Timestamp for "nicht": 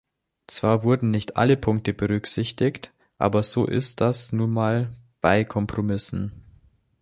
1.11-1.37